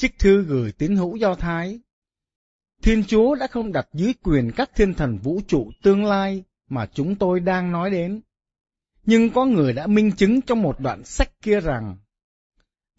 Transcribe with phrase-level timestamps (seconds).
[0.00, 1.80] chiếc thư gửi tín hữu Do Thái.
[2.82, 6.86] Thiên Chúa đã không đặt dưới quyền các thiên thần vũ trụ tương lai mà
[6.86, 8.20] chúng tôi đang nói đến.
[9.04, 11.96] Nhưng có người đã minh chứng trong một đoạn sách kia rằng,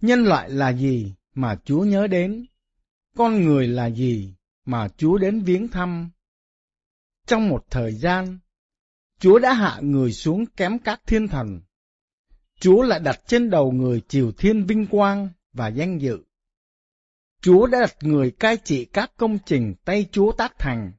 [0.02, 2.46] nhân loại là gì mà Chúa nhớ đến?
[3.16, 4.34] Con người là gì
[4.66, 6.10] mà Chúa đến viếng thăm?
[7.28, 8.40] Trong một thời gian,
[9.20, 11.62] Chúa đã hạ người xuống kém các thiên thần.
[12.60, 16.20] Chúa lại đặt trên đầu người triều thiên vinh quang và danh dự.
[17.42, 20.92] Chúa đã đặt người cai trị các công trình tay Chúa tác thành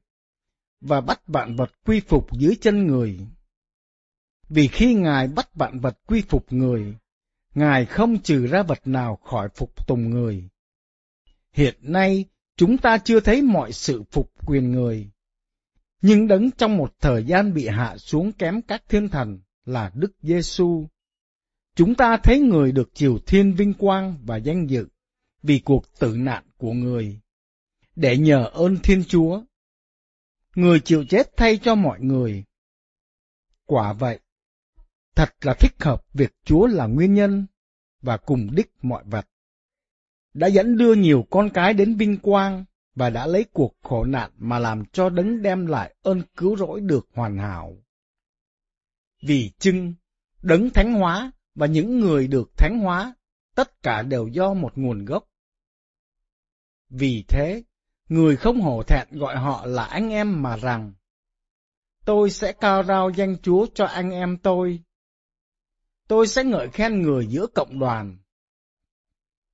[0.81, 3.19] và bắt vạn vật quy phục dưới chân người.
[4.49, 6.95] Vì khi Ngài bắt vạn vật quy phục người,
[7.55, 10.49] Ngài không trừ ra vật nào khỏi phục tùng người.
[11.51, 12.25] Hiện nay,
[12.57, 15.09] chúng ta chưa thấy mọi sự phục quyền người,
[16.01, 20.11] nhưng đấng trong một thời gian bị hạ xuống kém các thiên thần là Đức
[20.21, 20.87] Giêsu.
[21.75, 24.87] Chúng ta thấy người được triều thiên vinh quang và danh dự
[25.43, 27.19] vì cuộc tử nạn của người.
[27.95, 29.41] Để nhờ ơn Thiên Chúa,
[30.55, 32.43] người chịu chết thay cho mọi người.
[33.65, 34.19] Quả vậy,
[35.15, 37.45] thật là thích hợp việc Chúa là nguyên nhân
[38.01, 39.27] và cùng đích mọi vật.
[40.33, 44.31] Đã dẫn đưa nhiều con cái đến vinh quang và đã lấy cuộc khổ nạn
[44.37, 47.77] mà làm cho đấng đem lại ơn cứu rỗi được hoàn hảo.
[49.21, 49.93] Vì chưng,
[50.41, 53.13] đấng thánh hóa và những người được thánh hóa,
[53.55, 55.32] tất cả đều do một nguồn gốc.
[56.95, 57.63] Vì thế,
[58.09, 60.93] người không hổ thẹn gọi họ là anh em mà rằng,
[62.05, 64.79] tôi sẽ cao rao danh Chúa cho anh em tôi.
[66.07, 68.17] Tôi sẽ ngợi khen người giữa cộng đoàn.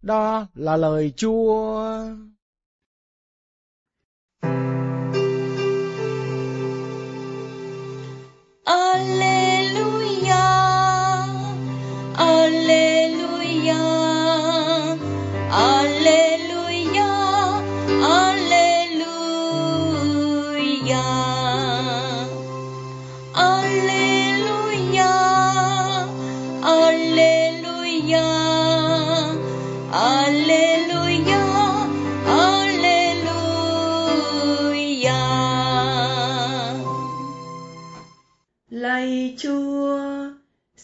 [0.02, 2.06] Đó là lời Chúa.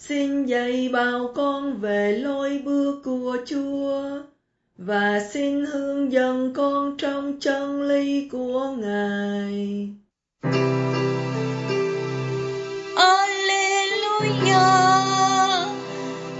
[0.07, 4.34] Xin dạy bảo con về lối bước của Chúa
[4.77, 9.89] và xin hướng dẫn con trong chân lý của Ngài.
[12.95, 14.53] Alleluia,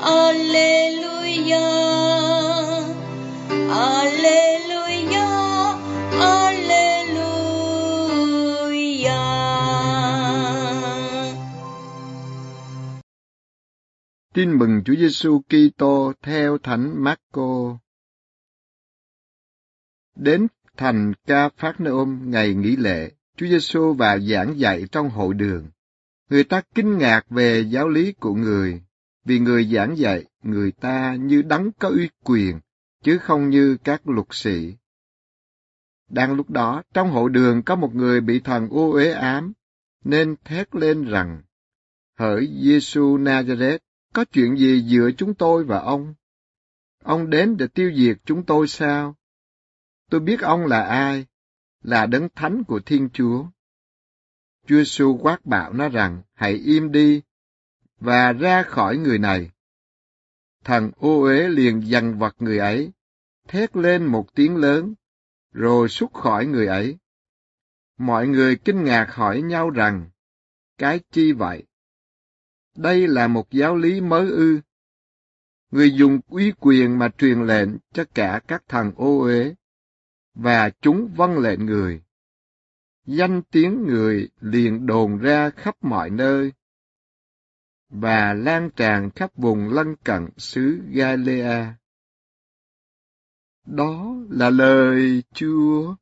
[0.01, 0.75] Alleluia.
[14.33, 17.77] Tin mừng Chúa Giêsu Kitô theo Thánh Marco.
[20.15, 25.33] Đến thành Ca Phác Ôm ngày nghỉ lễ, Chúa Giêsu vào giảng dạy trong hội
[25.33, 25.69] đường.
[26.29, 28.81] Người ta kinh ngạc về giáo lý của người,
[29.25, 32.59] vì người giảng dạy người ta như đấng có uy quyền,
[33.03, 34.75] chứ không như các luật sĩ.
[36.09, 39.53] Đang lúc đó, trong hội đường có một người bị thần ô uế ám,
[40.03, 41.41] nên thét lên rằng,
[42.19, 43.79] Hỡi Giêsu Nazareth,
[44.13, 46.13] có chuyện gì giữa chúng tôi và ông?
[47.03, 49.15] Ông đến để tiêu diệt chúng tôi sao?
[50.09, 51.25] Tôi biết ông là ai,
[51.83, 53.45] là đấng thánh của Thiên Chúa.
[54.67, 57.21] Chúa Giêsu quát bảo nó rằng, hãy im đi,
[57.99, 59.51] và ra khỏi người này.
[60.63, 62.91] Thằng ô uế liền dằn vật người ấy,
[63.47, 64.93] thét lên một tiếng lớn,
[65.51, 66.97] rồi xuất khỏi người ấy.
[67.97, 70.09] Mọi người kinh ngạc hỏi nhau rằng,
[70.77, 71.63] cái chi vậy?
[72.75, 74.59] Đây là một giáo lý mới ư.
[75.71, 79.55] Người dùng quý quyền mà truyền lệnh cho cả các thằng ô uế,
[80.35, 82.01] và chúng vâng lệnh người.
[83.05, 86.51] Danh tiếng người liền đồn ra khắp mọi nơi,
[87.89, 91.75] và lan tràn khắp vùng lân cận xứ Galilea.
[93.65, 95.95] Đó là lời Chúa.